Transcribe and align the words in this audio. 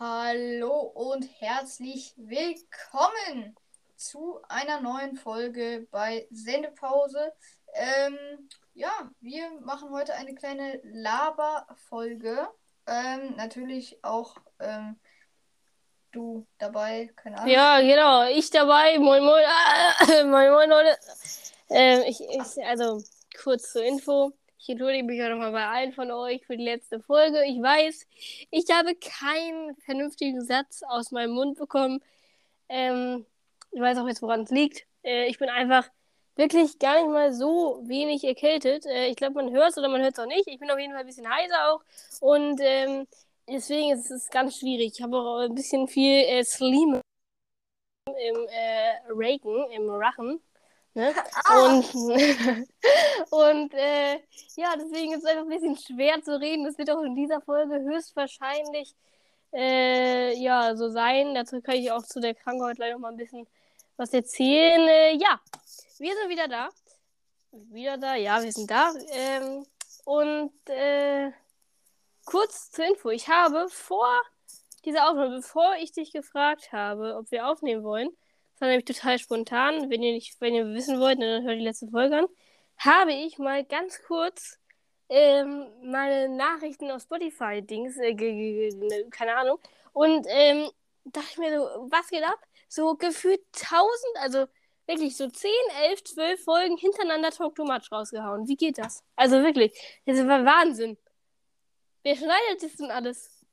Hallo 0.00 0.80
und 0.80 1.24
herzlich 1.38 2.12
willkommen 2.16 3.54
zu 3.94 4.40
einer 4.48 4.80
neuen 4.80 5.14
Folge 5.14 5.86
bei 5.92 6.26
Sendepause. 6.32 7.32
Ähm, 7.74 8.18
ja, 8.72 8.90
wir 9.20 9.48
machen 9.60 9.90
heute 9.90 10.14
eine 10.14 10.34
kleine 10.34 10.80
Laber-Folge. 10.82 12.48
Ähm, 12.88 13.36
natürlich 13.36 14.02
auch 14.02 14.36
ähm, 14.58 14.98
du 16.10 16.48
dabei, 16.58 17.12
keine 17.14 17.38
Ahnung. 17.38 17.52
Ja, 17.52 17.80
genau, 17.80 18.24
ich 18.26 18.50
dabei. 18.50 18.98
Moin, 18.98 19.22
moin, 19.22 19.44
ah, 19.46 20.24
moin, 20.24 20.50
moin, 20.50 20.68
Leute. 20.68 20.98
Ähm, 21.70 22.02
ich, 22.08 22.20
ich, 22.20 22.66
also, 22.66 23.00
kurz 23.40 23.70
zur 23.70 23.84
Info. 23.84 24.32
Ich 24.64 24.70
entschuldige 24.70 25.04
mich 25.04 25.22
auch 25.22 25.28
nochmal 25.28 25.52
bei 25.52 25.66
allen 25.66 25.92
von 25.92 26.10
euch 26.10 26.46
für 26.46 26.56
die 26.56 26.64
letzte 26.64 26.98
Folge. 26.98 27.44
Ich 27.44 27.60
weiß, 27.60 28.06
ich 28.50 28.64
habe 28.72 28.94
keinen 28.94 29.76
vernünftigen 29.76 30.40
Satz 30.40 30.82
aus 30.88 31.10
meinem 31.10 31.32
Mund 31.32 31.58
bekommen. 31.58 32.00
Ähm, 32.70 33.26
ich 33.72 33.80
weiß 33.82 33.98
auch 33.98 34.08
jetzt, 34.08 34.22
woran 34.22 34.44
es 34.44 34.50
liegt. 34.50 34.86
Äh, 35.02 35.26
ich 35.26 35.36
bin 35.36 35.50
einfach 35.50 35.86
wirklich 36.36 36.78
gar 36.78 36.94
nicht 36.94 37.12
mal 37.12 37.34
so 37.34 37.82
wenig 37.84 38.24
erkältet. 38.24 38.86
Äh, 38.86 39.08
ich 39.08 39.16
glaube, 39.16 39.34
man 39.34 39.52
hört 39.52 39.72
es 39.72 39.76
oder 39.76 39.90
man 39.90 40.00
hört 40.00 40.14
es 40.14 40.18
auch 40.18 40.26
nicht. 40.26 40.48
Ich 40.48 40.58
bin 40.58 40.70
auf 40.70 40.78
jeden 40.78 40.92
Fall 40.92 41.02
ein 41.02 41.06
bisschen 41.06 41.28
heiser 41.28 41.70
auch. 41.70 41.82
Und 42.22 42.58
ähm, 42.62 43.06
deswegen 43.46 43.92
ist 43.92 44.10
es 44.10 44.30
ganz 44.30 44.58
schwierig. 44.60 44.94
Ich 44.94 45.02
habe 45.02 45.18
auch 45.18 45.40
ein 45.40 45.54
bisschen 45.54 45.88
viel 45.88 46.24
äh, 46.24 46.42
Slim 46.42 47.02
im 48.06 48.48
äh, 48.48 48.94
Raken, 49.10 49.70
im 49.72 49.90
Rachen. 49.90 50.40
Ne? 50.94 51.12
Ah. 51.44 51.66
Und, 51.66 51.94
und 53.30 53.74
äh, 53.74 54.14
ja, 54.56 54.74
deswegen 54.76 55.12
ist 55.12 55.24
es 55.24 55.24
einfach 55.24 55.42
ein 55.42 55.48
bisschen 55.48 55.76
schwer 55.76 56.22
zu 56.22 56.40
reden. 56.40 56.64
Das 56.64 56.78
wird 56.78 56.90
auch 56.90 57.02
in 57.02 57.16
dieser 57.16 57.40
Folge 57.40 57.80
höchstwahrscheinlich 57.80 58.94
äh, 59.52 60.36
ja, 60.36 60.76
so 60.76 60.90
sein. 60.90 61.34
Dazu 61.34 61.60
kann 61.60 61.76
ich 61.76 61.90
auch 61.90 62.04
zu 62.04 62.20
der 62.20 62.34
Krankheit 62.34 62.76
gleich 62.76 62.92
noch 62.92 63.00
mal 63.00 63.10
ein 63.10 63.16
bisschen 63.16 63.46
was 63.96 64.12
erzählen. 64.12 64.86
Äh, 64.88 65.16
ja, 65.16 65.40
wir 65.98 66.14
sind 66.14 66.28
wieder 66.28 66.48
da. 66.48 66.68
Wieder 67.50 67.98
da, 67.98 68.14
ja, 68.14 68.42
wir 68.42 68.52
sind 68.52 68.70
da. 68.70 68.92
Ähm, 69.10 69.66
und 70.04 70.52
äh, 70.68 71.32
kurz 72.24 72.70
zur 72.70 72.84
Info. 72.86 73.10
Ich 73.10 73.28
habe 73.28 73.68
vor 73.68 74.20
dieser 74.84 75.08
Aufnahme, 75.08 75.36
bevor 75.36 75.76
ich 75.80 75.92
dich 75.92 76.12
gefragt 76.12 76.72
habe, 76.72 77.16
ob 77.16 77.30
wir 77.30 77.48
aufnehmen 77.48 77.82
wollen, 77.82 78.10
das 78.54 78.60
war 78.60 78.68
nämlich 78.68 78.84
total 78.84 79.18
spontan. 79.18 79.90
Wenn 79.90 80.02
ihr 80.02 80.12
nicht, 80.12 80.40
wenn 80.40 80.54
ihr 80.54 80.66
wissen 80.74 81.00
wollt, 81.00 81.20
dann 81.20 81.44
hört 81.44 81.58
die 81.58 81.64
letzte 81.64 81.88
Folge 81.88 82.18
an. 82.18 82.26
Habe 82.78 83.12
ich 83.12 83.38
mal 83.38 83.64
ganz 83.64 84.00
kurz 84.06 84.58
ähm, 85.08 85.66
meine 85.82 86.28
Nachrichten 86.28 86.90
auf 86.90 87.02
Spotify-Dings, 87.02 87.98
äh, 87.98 88.14
ge- 88.14 89.08
keine 89.10 89.36
Ahnung. 89.36 89.58
Und 89.92 90.26
ähm, 90.28 90.70
dachte 91.04 91.28
ich 91.32 91.38
mir 91.38 91.58
so, 91.58 91.86
was 91.90 92.08
geht 92.08 92.24
ab? 92.24 92.38
So 92.68 92.94
gefühlt 92.96 93.40
1000, 93.52 93.86
also 94.16 94.46
wirklich 94.86 95.16
so 95.16 95.28
10, 95.28 95.50
11, 95.82 96.04
12 96.04 96.44
Folgen 96.44 96.76
hintereinander 96.76 97.30
Talk 97.30 97.54
Too 97.54 97.64
Much 97.64 97.90
rausgehauen. 97.92 98.48
Wie 98.48 98.56
geht 98.56 98.78
das? 98.78 99.02
Also 99.16 99.42
wirklich, 99.42 99.72
das 100.06 100.18
war 100.26 100.44
Wahnsinn. 100.44 100.96
Wer 102.02 102.16
schneidet 102.16 102.62
das 102.62 102.76
denn 102.76 102.90
alles? 102.90 103.44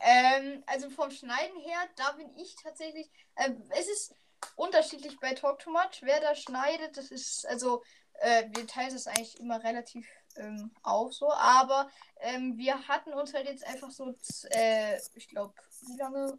Ähm, 0.00 0.62
also 0.66 0.90
vom 0.90 1.10
Schneiden 1.10 1.58
her, 1.60 1.78
da 1.96 2.12
bin 2.12 2.28
ich 2.36 2.54
tatsächlich. 2.56 3.10
Ähm, 3.36 3.62
es 3.70 3.88
ist 3.88 4.14
unterschiedlich 4.56 5.18
bei 5.20 5.34
Talk 5.34 5.58
Too 5.60 5.70
Much, 5.70 6.02
wer 6.02 6.20
da 6.20 6.34
schneidet. 6.34 6.96
Das 6.96 7.10
ist, 7.10 7.46
also, 7.46 7.82
äh, 8.14 8.44
wir 8.54 8.66
teilen 8.66 8.92
das 8.92 9.06
eigentlich 9.06 9.38
immer 9.38 9.62
relativ 9.62 10.08
ähm, 10.36 10.72
auf 10.82 11.12
so. 11.12 11.30
Aber 11.32 11.90
ähm, 12.20 12.56
wir 12.56 12.88
hatten 12.88 13.12
uns 13.12 13.34
halt 13.34 13.46
jetzt 13.46 13.66
einfach 13.66 13.90
so, 13.90 14.14
äh, 14.50 14.98
ich 15.14 15.28
glaube, 15.28 15.54
wie 15.86 15.96
lange? 15.96 16.38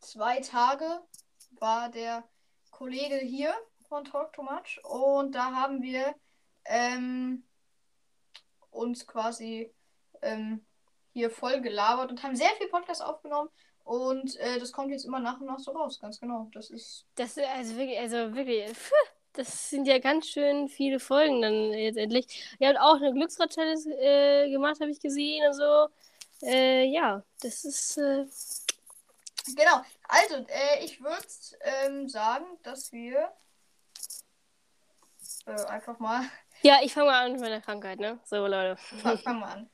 Zwei 0.00 0.40
Tage 0.40 1.02
war 1.58 1.88
der 1.90 2.22
Kollege 2.70 3.16
hier 3.16 3.52
von 3.88 4.04
Talk 4.04 4.32
Too 4.32 4.42
Much. 4.42 4.80
Und 4.84 5.34
da 5.34 5.52
haben 5.52 5.82
wir 5.82 6.14
ähm, 6.64 7.44
uns 8.70 9.06
quasi 9.06 9.74
ähm, 10.22 10.64
hier 11.12 11.30
voll 11.30 11.60
gelabert 11.60 12.10
und 12.10 12.22
haben 12.22 12.36
sehr 12.36 12.54
viel 12.58 12.68
Podcast 12.68 13.02
aufgenommen. 13.02 13.50
Und 13.88 14.36
äh, 14.36 14.58
das 14.58 14.70
kommt 14.70 14.90
jetzt 14.90 15.06
immer 15.06 15.18
nach 15.18 15.40
und 15.40 15.46
nach 15.46 15.58
so 15.58 15.70
raus, 15.70 15.98
ganz 15.98 16.20
genau. 16.20 16.50
Das 16.52 16.68
ist. 16.68 17.06
Das 17.14 17.38
ist 17.38 17.46
also 17.56 17.74
wirklich, 17.76 17.98
also 17.98 18.34
wirklich, 18.34 18.68
pff, 18.68 18.92
das 19.32 19.70
sind 19.70 19.86
ja 19.86 19.98
ganz 19.98 20.28
schön 20.28 20.68
viele 20.68 21.00
Folgen 21.00 21.40
dann 21.40 21.72
jetzt 21.72 21.96
endlich. 21.96 22.26
Ihr 22.58 22.68
habt 22.68 22.80
auch 22.80 22.96
eine 22.96 23.14
Glücksrad-Challenge 23.14 23.96
äh, 23.98 24.50
gemacht, 24.50 24.78
habe 24.82 24.90
ich 24.90 25.00
gesehen 25.00 25.46
und 25.46 25.54
so. 25.54 25.88
Äh, 26.42 26.84
ja, 26.84 27.22
das 27.40 27.64
ist. 27.64 27.96
Äh, 27.96 28.26
Genau. 29.56 29.80
Also, 30.06 30.34
äh, 30.48 30.84
ich 30.84 31.02
würde 31.02 31.24
ähm, 31.62 32.06
sagen, 32.06 32.44
dass 32.62 32.92
wir 32.92 33.32
äh, 35.46 35.64
einfach 35.64 35.98
mal. 35.98 36.26
ja, 36.60 36.80
ich 36.82 36.92
fange 36.92 37.06
mal 37.06 37.24
an 37.24 37.32
mit 37.32 37.40
meiner 37.40 37.62
Krankheit, 37.62 37.98
ne? 37.98 38.18
So, 38.26 38.46
Leute. 38.46 38.76
Fang, 38.76 39.16
fang 39.24 39.40
mal 39.40 39.52
an. 39.52 39.70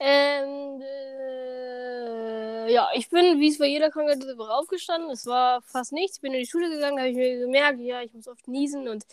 Ähm, 0.00 0.80
äh, 0.82 2.72
ja, 2.72 2.88
ich 2.94 3.10
bin, 3.10 3.38
wie 3.40 3.48
es 3.48 3.58
bei 3.58 3.66
jeder 3.66 3.90
Krankheit 3.90 4.24
ist, 4.24 4.38
aufgestanden. 4.40 5.10
Es 5.10 5.26
war 5.26 5.60
fast 5.62 5.92
nichts. 5.92 6.16
Ich 6.16 6.22
bin 6.22 6.32
in 6.32 6.40
die 6.40 6.46
Schule 6.46 6.70
gegangen, 6.70 6.98
habe 6.98 7.10
ich 7.10 7.16
mir 7.16 7.38
gemerkt, 7.38 7.80
ja, 7.80 8.00
ich 8.02 8.14
muss 8.14 8.26
oft 8.28 8.48
niesen 8.48 8.88
und 8.88 9.04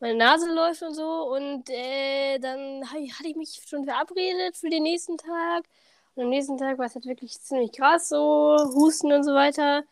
meine 0.00 0.16
Nase 0.16 0.52
läuft 0.52 0.82
und 0.82 0.94
so. 0.94 1.32
Und 1.34 1.70
äh, 1.70 2.38
dann 2.38 2.82
ich, 2.98 3.18
hatte 3.18 3.28
ich 3.28 3.36
mich 3.36 3.60
schon 3.66 3.84
verabredet 3.84 4.56
für 4.56 4.68
den 4.70 4.82
nächsten 4.82 5.16
Tag. 5.16 5.64
Und 6.14 6.24
am 6.24 6.28
nächsten 6.28 6.58
Tag 6.58 6.78
war 6.78 6.86
es 6.86 6.94
halt 6.94 7.06
wirklich 7.06 7.40
ziemlich 7.40 7.72
krass, 7.72 8.08
so 8.08 8.56
Husten 8.74 9.12
und 9.12 9.24
so 9.24 9.34
weiter. 9.34 9.84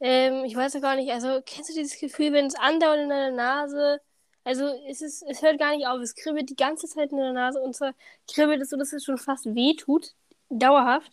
Ähm, 0.00 0.44
ich 0.44 0.56
weiß 0.56 0.74
ja 0.74 0.80
gar 0.80 0.96
nicht, 0.96 1.10
also 1.10 1.40
kennst 1.44 1.70
du 1.70 1.74
dieses 1.74 1.98
Gefühl, 2.00 2.32
wenn 2.32 2.46
es 2.46 2.54
andauernd 2.54 3.02
in 3.02 3.08
deiner 3.10 3.30
Nase, 3.36 4.00
also 4.48 4.64
es 4.88 5.02
ist, 5.02 5.22
es 5.28 5.42
hört 5.42 5.58
gar 5.58 5.76
nicht 5.76 5.86
auf, 5.86 6.00
es 6.00 6.14
kribbelt 6.14 6.48
die 6.48 6.56
ganze 6.56 6.86
Zeit 6.88 7.12
in 7.12 7.18
der 7.18 7.34
Nase 7.34 7.60
und 7.60 7.76
zwar 7.76 7.92
kribbelt 8.32 8.62
es 8.62 8.70
so, 8.70 8.78
dass 8.78 8.94
es 8.94 9.04
schon 9.04 9.18
fast 9.18 9.44
weh 9.54 9.74
tut, 9.74 10.14
dauerhaft. 10.48 11.12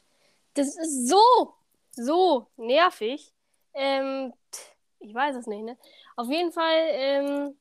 Das 0.53 0.77
ist 0.77 1.09
so, 1.09 1.53
so 1.91 2.47
nervig. 2.55 3.33
Ähm, 3.73 4.33
ich 4.99 5.13
weiß 5.13 5.35
es 5.35 5.47
nicht, 5.47 5.63
ne? 5.63 5.77
Auf 6.15 6.29
jeden 6.29 6.53
Fall, 6.53 6.87
ähm, 6.91 7.57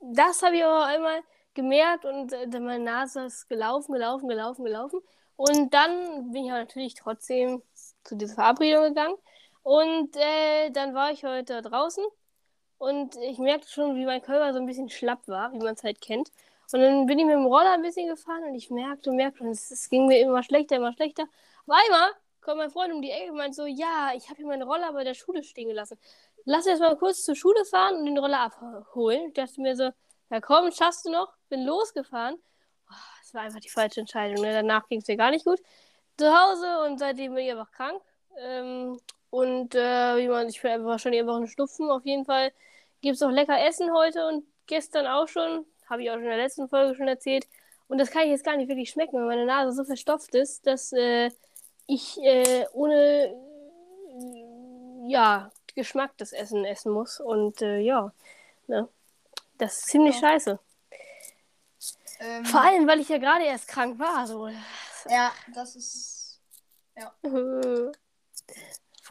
das 0.00 0.42
habe 0.42 0.56
ich 0.56 0.64
aber 0.64 0.86
einmal 0.86 1.22
gemerkt 1.54 2.04
und 2.04 2.32
äh, 2.32 2.48
meine 2.58 2.82
Nase 2.82 3.26
ist 3.26 3.48
gelaufen, 3.48 3.92
gelaufen, 3.92 4.28
gelaufen, 4.28 4.64
gelaufen. 4.64 5.00
Und 5.36 5.72
dann 5.74 6.32
bin 6.32 6.44
ich 6.44 6.50
natürlich 6.50 6.94
trotzdem 6.94 7.62
zu 8.02 8.16
dieser 8.16 8.34
Verabredung 8.34 8.82
gegangen. 8.88 9.16
Und 9.62 10.16
äh, 10.16 10.70
dann 10.70 10.92
war 10.92 11.12
ich 11.12 11.24
heute 11.24 11.62
draußen 11.62 12.04
und 12.78 13.16
ich 13.16 13.38
merkte 13.38 13.68
schon, 13.68 13.96
wie 13.96 14.04
mein 14.04 14.22
Körper 14.22 14.52
so 14.52 14.60
ein 14.60 14.66
bisschen 14.66 14.88
schlapp 14.88 15.26
war, 15.28 15.52
wie 15.52 15.58
man 15.58 15.74
es 15.74 15.82
halt 15.82 16.00
kennt. 16.00 16.30
Und 16.72 16.80
dann 16.80 17.06
bin 17.06 17.18
ich 17.18 17.24
mit 17.24 17.34
dem 17.34 17.46
Roller 17.46 17.72
ein 17.72 17.82
bisschen 17.82 18.08
gefahren 18.08 18.44
und 18.44 18.54
ich 18.54 18.70
merkte 18.70 19.10
und 19.10 19.16
merkte, 19.16 19.44
und 19.44 19.50
es, 19.50 19.70
es 19.70 19.88
ging 19.88 20.06
mir 20.06 20.20
immer 20.20 20.42
schlechter, 20.42 20.76
immer 20.76 20.92
schlechter. 20.92 21.22
Auf 21.66 21.74
einmal 21.74 22.10
kommt 22.40 22.58
mein 22.58 22.70
Freund 22.70 22.92
um 22.92 23.02
die 23.02 23.10
Ecke 23.10 23.30
und 23.30 23.38
meint 23.38 23.54
so, 23.54 23.66
ja, 23.66 24.12
ich 24.14 24.28
habe 24.28 24.36
hier 24.36 24.46
meinen 24.46 24.62
Roller 24.62 24.92
bei 24.92 25.04
der 25.04 25.14
Schule 25.14 25.42
stehen 25.42 25.68
gelassen. 25.68 25.98
Lass 26.44 26.66
uns 26.66 26.80
mal 26.80 26.96
kurz 26.96 27.24
zur 27.24 27.34
Schule 27.34 27.64
fahren 27.64 27.96
und 27.96 28.06
den 28.06 28.18
Roller 28.18 28.40
abholen. 28.40 29.28
Ich 29.28 29.34
dachte 29.34 29.60
mir 29.60 29.76
so, 29.76 29.90
ja 30.30 30.40
komm, 30.40 30.70
schaffst 30.72 31.06
du 31.06 31.10
noch? 31.10 31.32
Bin 31.48 31.64
losgefahren. 31.64 32.36
Oh, 32.88 32.94
das 33.20 33.34
war 33.34 33.42
einfach 33.42 33.60
die 33.60 33.68
falsche 33.68 34.00
Entscheidung. 34.00 34.44
Ne? 34.44 34.52
Danach 34.52 34.88
ging 34.88 35.00
es 35.00 35.08
mir 35.08 35.16
gar 35.16 35.30
nicht 35.30 35.44
gut. 35.44 35.60
Zu 36.18 36.26
Hause 36.26 36.80
und 36.86 36.98
seitdem 36.98 37.34
bin 37.34 37.44
ich 37.44 37.50
einfach 37.50 37.70
krank. 37.70 38.00
Ähm, 38.38 38.98
und 39.36 39.74
äh, 39.74 40.16
wie 40.16 40.28
man, 40.28 40.48
ich 40.48 40.64
einfach 40.64 40.86
wahrscheinlich 40.86 41.20
einfach 41.20 41.36
einen 41.36 41.46
Schnupfen. 41.46 41.90
Auf 41.90 42.06
jeden 42.06 42.24
Fall 42.24 42.52
gibt 43.02 43.16
es 43.16 43.22
auch 43.22 43.30
lecker 43.30 43.62
Essen 43.66 43.92
heute 43.92 44.26
und 44.26 44.46
gestern 44.66 45.06
auch 45.06 45.28
schon. 45.28 45.66
Habe 45.90 46.02
ich 46.02 46.10
auch 46.10 46.14
schon 46.14 46.22
in 46.22 46.30
der 46.30 46.38
letzten 46.38 46.70
Folge 46.70 46.94
schon 46.94 47.06
erzählt. 47.06 47.46
Und 47.86 47.98
das 47.98 48.10
kann 48.10 48.22
ich 48.22 48.30
jetzt 48.30 48.46
gar 48.46 48.56
nicht 48.56 48.68
wirklich 48.68 48.88
schmecken, 48.88 49.14
weil 49.18 49.26
meine 49.26 49.44
Nase 49.44 49.72
so 49.72 49.84
verstopft 49.84 50.34
ist, 50.34 50.66
dass 50.66 50.90
äh, 50.92 51.30
ich 51.86 52.18
äh, 52.22 52.64
ohne 52.72 53.34
äh, 54.08 55.10
ja, 55.10 55.50
Geschmack 55.74 56.12
das 56.16 56.32
Essen 56.32 56.64
essen 56.64 56.90
muss. 56.90 57.20
Und 57.20 57.60
äh, 57.60 57.80
ja, 57.80 58.14
ne? 58.68 58.88
das 59.58 59.80
ist 59.80 59.88
ziemlich 59.88 60.14
Ja. 60.14 60.30
scheiße. 60.30 60.58
Ähm, 62.20 62.44
Vor 62.46 62.62
allem, 62.62 62.88
weil 62.88 63.00
ich 63.00 63.10
ja 63.10 63.18
gerade 63.18 63.44
erst 63.44 63.68
krank 63.68 63.98
war. 63.98 64.26
So. 64.26 64.48
Ja, 65.10 65.30
das 65.54 65.76
ist. 65.76 66.40
Vor 67.22 67.92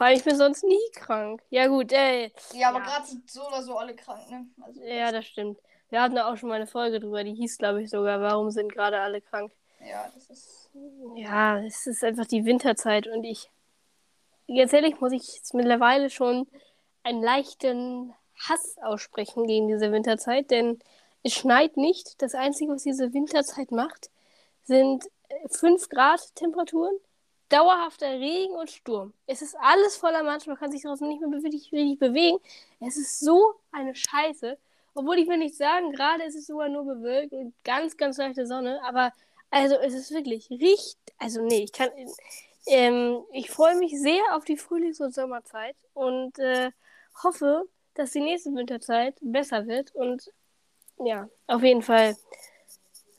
allem, 0.04 0.16
ich 0.18 0.24
bin 0.24 0.36
sonst 0.36 0.62
nie 0.64 0.78
krank. 0.94 1.40
Ja, 1.48 1.68
gut, 1.68 1.90
ey. 1.92 2.30
Ja, 2.52 2.68
aber 2.68 2.80
Ja. 2.80 2.84
gerade 2.84 3.06
sind 3.06 3.30
so 3.30 3.46
oder 3.46 3.62
so 3.62 3.78
alle 3.78 3.94
krank, 3.94 4.28
ne? 4.30 4.46
Also, 4.60 4.82
Ja, 4.82 5.10
das 5.10 5.24
stimmt. 5.26 5.58
Wir 5.88 6.02
hatten 6.02 6.16
da 6.16 6.30
auch 6.30 6.36
schon 6.36 6.48
mal 6.50 6.56
eine 6.56 6.66
Folge 6.66 7.00
drüber, 7.00 7.22
die 7.24 7.34
hieß, 7.34 7.58
glaube 7.58 7.82
ich, 7.82 7.88
sogar, 7.90 8.20
warum 8.20 8.50
sind 8.50 8.70
gerade 8.72 9.00
alle 9.00 9.20
krank? 9.22 9.52
ja, 9.80 10.10
das 10.14 10.28
ist. 10.28 10.70
Ja, 11.14 11.60
es 11.62 11.86
ist 11.86 12.02
einfach 12.04 12.26
die 12.26 12.44
Winterzeit 12.44 13.06
und 13.06 13.24
ich. 13.24 13.50
Ganz 14.48 14.72
ehrlich, 14.72 15.00
muss 15.00 15.12
ich 15.12 15.36
jetzt 15.36 15.54
mittlerweile 15.54 16.10
schon 16.10 16.46
einen 17.02 17.22
leichten 17.22 18.12
Hass 18.48 18.76
aussprechen 18.82 19.46
gegen 19.46 19.68
diese 19.68 19.92
Winterzeit, 19.92 20.50
denn 20.50 20.78
es 21.22 21.32
schneit 21.34 21.76
nicht. 21.76 22.20
Das 22.20 22.34
Einzige, 22.34 22.72
was 22.72 22.82
diese 22.82 23.12
Winterzeit 23.14 23.70
macht, 23.70 24.10
sind 24.64 25.04
5 25.50 25.88
Grad 25.88 26.34
Temperaturen, 26.34 26.94
dauerhafter 27.48 28.08
Regen 28.08 28.54
und 28.54 28.70
Sturm. 28.70 29.12
Es 29.26 29.42
ist 29.42 29.56
alles 29.60 29.96
voller 29.96 30.22
Matsch, 30.22 30.46
man 30.46 30.56
kann 30.56 30.70
sich 30.70 30.82
draußen 30.82 31.06
nicht 31.06 31.20
mehr 31.20 31.30
wirklich, 31.30 31.70
richtig 31.72 31.98
bewegen. 31.98 32.38
Es 32.80 32.96
ist 32.96 33.20
so 33.20 33.54
eine 33.72 33.94
Scheiße. 33.94 34.58
Obwohl 34.94 35.18
ich 35.18 35.28
will 35.28 35.36
nicht 35.36 35.56
sagen, 35.56 35.92
gerade 35.92 36.24
ist 36.24 36.36
es 36.36 36.46
sogar 36.46 36.70
nur 36.70 36.84
bewölkt 36.84 37.34
und 37.34 37.54
ganz, 37.64 37.96
ganz 37.96 38.16
leichte 38.16 38.46
Sonne, 38.46 38.80
aber 38.82 39.12
also 39.50 39.76
es 39.76 39.92
ist 39.92 40.10
wirklich 40.10 40.48
richtig, 40.50 40.96
also 41.18 41.42
nee, 41.42 41.64
ich 41.64 41.72
kann, 41.72 41.90
ähm, 42.66 43.22
ich 43.32 43.50
freue 43.50 43.76
mich 43.76 43.92
sehr 44.00 44.22
auf 44.34 44.44
die 44.44 44.56
Frühlings- 44.56 45.00
und 45.00 45.14
Sommerzeit 45.14 45.76
und 45.92 46.38
äh, 46.38 46.70
hoffe, 47.22 47.68
dass 47.94 48.12
die 48.12 48.20
nächste 48.20 48.54
Winterzeit 48.54 49.16
besser 49.20 49.66
wird 49.66 49.94
und 49.94 50.32
ja, 50.98 51.28
auf 51.46 51.62
jeden 51.62 51.82
Fall, 51.82 52.16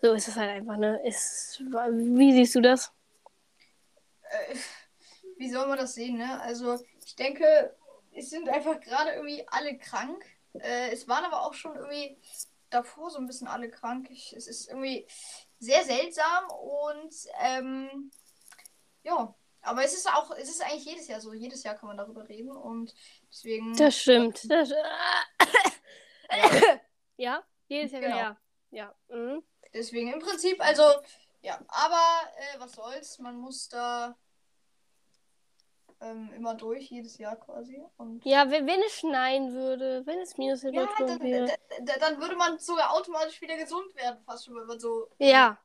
so 0.01 0.13
ist 0.13 0.27
es 0.27 0.35
halt 0.35 0.49
einfach, 0.49 0.77
ne? 0.77 0.99
Ist, 1.05 1.61
wie 1.61 2.33
siehst 2.33 2.55
du 2.55 2.61
das? 2.61 2.91
Äh, 4.31 4.55
wie 5.37 5.49
soll 5.49 5.67
man 5.67 5.77
das 5.77 5.93
sehen, 5.93 6.17
ne? 6.17 6.41
Also, 6.41 6.79
ich 7.05 7.15
denke, 7.15 7.75
es 8.11 8.29
sind 8.29 8.49
einfach 8.49 8.79
gerade 8.79 9.11
irgendwie 9.11 9.47
alle 9.47 9.77
krank. 9.77 10.23
Äh, 10.53 10.91
es 10.91 11.07
waren 11.07 11.25
aber 11.25 11.45
auch 11.45 11.53
schon 11.53 11.75
irgendwie 11.75 12.17
davor 12.69 13.09
so 13.11 13.19
ein 13.19 13.27
bisschen 13.27 13.47
alle 13.47 13.69
krank. 13.69 14.09
Ich, 14.09 14.33
es 14.33 14.47
ist 14.47 14.67
irgendwie 14.69 15.07
sehr 15.59 15.83
seltsam 15.83 16.49
und 16.49 17.13
ähm, 17.41 18.11
ja, 19.03 19.33
aber 19.61 19.83
es 19.83 19.93
ist 19.93 20.07
auch, 20.07 20.31
es 20.31 20.49
ist 20.49 20.61
eigentlich 20.61 20.85
jedes 20.85 21.07
Jahr 21.07 21.21
so. 21.21 21.33
Jedes 21.33 21.63
Jahr 21.63 21.75
kann 21.75 21.87
man 21.87 21.97
darüber 21.97 22.27
reden 22.27 22.51
und 22.51 22.93
deswegen. 23.29 23.75
Das 23.75 23.97
stimmt. 23.97 24.49
Das, 24.49 24.69
ja. 24.69 24.79
ja, 27.17 27.43
jedes 27.67 27.91
Jahr, 27.91 28.01
Genau. 28.01 28.17
ja. 28.17 28.37
Ja. 28.69 28.95
Mhm. 29.09 29.43
Deswegen 29.73 30.11
im 30.13 30.19
Prinzip, 30.19 30.59
also, 30.61 30.83
ja, 31.47 31.59
aber 31.69 32.03
äh, 32.37 32.59
was 32.59 32.73
soll's, 32.73 33.19
man 33.19 33.37
muss 33.37 33.69
da 33.69 34.15
ähm, 36.01 36.29
immer 36.35 36.53
durch, 36.55 36.89
jedes 36.91 37.17
Jahr 37.17 37.35
quasi. 37.37 37.81
Und 37.97 38.23
Ja, 38.25 38.49
wenn, 38.51 38.67
wenn 38.67 38.81
es 38.81 38.93
schneien 38.99 39.53
würde, 39.53 40.05
wenn 40.05 40.19
es 40.19 40.31
ja, 40.31 40.37
Minustemperaturen 40.39 41.07
dann, 41.19 41.21
wäre. 41.21 41.45
dann, 41.47 41.85
dann- 41.85 41.99
dann 41.99 42.21
würde 42.21 42.35
man 42.35 42.59
sogar 42.59 42.91
automatisch 42.93 43.41
wieder 43.41 43.55
gesund 43.57 43.95
werden, 43.95 44.19
fast 44.25 44.45
schon, 44.45 44.55
wenn 44.55 44.67
man 44.67 44.79
so. 44.79 45.07
Ja. 45.19 45.57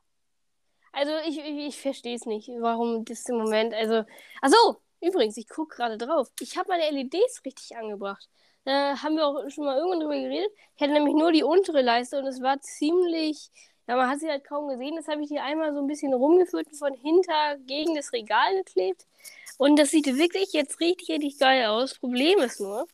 Also 0.92 1.12
ich, 1.26 1.38
ich, 1.38 1.58
ich 1.68 1.80
verstehe 1.80 2.14
es 2.14 2.26
nicht, 2.26 2.48
warum 2.60 3.04
das 3.04 3.26
im 3.28 3.38
Moment, 3.38 3.74
also. 3.74 4.04
Achso, 4.40 4.80
übrigens, 5.00 5.36
ich 5.36 5.48
gucke 5.48 5.76
gerade 5.76 5.98
drauf. 5.98 6.30
Ich 6.40 6.56
habe 6.56 6.68
meine 6.68 6.88
LEDs 6.90 7.42
richtig 7.44 7.76
angebracht. 7.76 8.28
Da 8.64 9.02
haben 9.02 9.16
wir 9.16 9.26
auch 9.26 9.48
schon 9.50 9.64
mal 9.64 9.76
irgendwann 9.76 10.00
drüber 10.00 10.14
geredet. 10.14 10.52
Ich 10.76 10.82
hatte 10.82 10.92
nämlich 10.92 11.14
nur 11.14 11.32
die 11.32 11.42
untere 11.42 11.82
Leiste 11.82 12.18
und 12.18 12.26
es 12.26 12.40
war 12.40 12.60
ziemlich. 12.60 13.50
Ja, 13.88 13.96
man 13.96 14.08
hat 14.08 14.20
sie 14.20 14.28
halt 14.28 14.44
kaum 14.44 14.68
gesehen. 14.68 14.96
Das 14.96 15.08
habe 15.08 15.22
ich 15.22 15.28
hier 15.28 15.42
einmal 15.42 15.72
so 15.72 15.80
ein 15.80 15.86
bisschen 15.86 16.14
rumgeführt 16.14 16.68
und 16.68 16.76
von 16.76 16.94
hinter 16.94 17.56
gegen 17.66 17.94
das 17.94 18.12
Regal 18.12 18.56
geklebt. 18.56 19.06
Und 19.58 19.78
das 19.78 19.90
sieht 19.90 20.06
wirklich 20.06 20.52
jetzt 20.52 20.80
richtig, 20.80 21.08
richtig 21.10 21.38
geil 21.38 21.66
aus. 21.66 21.98
Problem 21.98 22.38
ist 22.40 22.60
nur, 22.60 22.86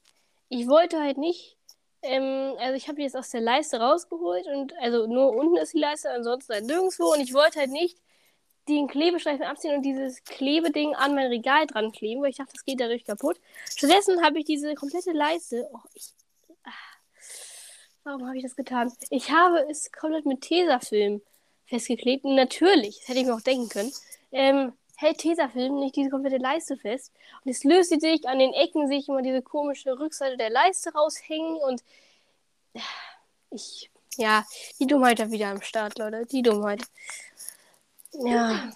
ich 0.49 0.67
wollte 0.67 1.01
halt 1.01 1.19
nicht 1.19 1.59
ähm, 2.03 2.55
also 2.59 2.75
ich 2.75 2.89
habe 2.89 2.97
die 2.97 3.03
jetzt 3.03 3.17
aus 3.17 3.31
der 3.31 3.41
Leiste 3.41 3.81
rausgeholt 3.81 4.47
und 4.47 4.73
also 4.79 5.07
nur 5.07 5.35
unten 5.35 5.57
ist 5.57 5.75
die 5.75 5.81
Leiste, 5.81 6.11
ansonsten 6.11 6.53
halt 6.53 6.65
nirgendwo 6.67 7.13
und 7.13 7.21
ich 7.21 7.35
wollte 7.35 7.59
halt 7.59 7.71
nicht 7.71 7.99
den 8.69 8.87
Klebestreifen 8.87 9.45
abziehen 9.45 9.75
und 9.77 9.83
dieses 9.83 10.23
Klebeding 10.25 10.95
an 10.95 11.15
mein 11.15 11.29
Regal 11.29 11.67
dran 11.67 11.91
kleben, 11.91 12.23
weil 12.23 12.31
ich 12.31 12.37
dachte, 12.37 12.53
das 12.53 12.65
geht 12.65 12.81
dadurch 12.81 13.05
kaputt. 13.05 13.41
Stattdessen 13.75 14.23
habe 14.23 14.39
ich 14.39 14.45
diese 14.45 14.75
komplette 14.75 15.13
Leiste. 15.13 15.69
Oh, 15.73 15.79
ich. 15.95 16.13
Ah, 16.65 16.71
warum 18.09 18.27
habe 18.27 18.39
ich 18.39 18.43
das 18.43 18.57
getan? 18.57 18.93
Ich 19.11 19.31
habe 19.31 19.67
es 19.69 19.93
komplett 19.93 20.25
mit 20.25 20.41
Tesafilm 20.41 21.21
festgeklebt. 21.67 22.25
Und 22.25 22.35
natürlich, 22.35 22.99
das 22.99 23.09
hätte 23.09 23.21
ich 23.21 23.27
mir 23.27 23.35
auch 23.35 23.43
denken 23.43 23.69
können, 23.69 23.93
ähm, 24.33 24.73
hält 24.97 25.19
Tesafilm 25.19 25.79
nicht 25.79 25.95
diese 25.97 26.11
komplette 26.11 26.39
Leiste 26.39 26.77
fest. 26.77 27.13
Und 27.45 27.51
es 27.51 27.65
löst 27.65 27.91
sie 27.91 28.01
sich, 28.01 28.27
an 28.27 28.39
den 28.39 28.53
Ecken 28.55 28.89
sehe 28.89 28.99
ich 28.99 29.09
immer 29.09 29.23
diese 29.23 29.43
komische 29.43 29.99
Rückseite 29.99 30.37
der 30.37 30.51
Leiste 30.51 30.93
raushängen 30.93 31.57
und 31.57 31.83
äh, 32.73 32.81
ich, 33.51 33.91
ja, 34.17 34.45
die 34.81 34.87
Dummheit 34.87 35.19
da 35.19 35.31
wieder 35.31 35.49
am 35.49 35.63
Start, 35.63 35.99
Leute. 35.99 36.27
Die 36.27 36.43
Dummheit. 36.43 36.83
Ja. 38.13 38.73